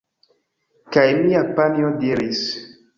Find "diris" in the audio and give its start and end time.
2.03-2.47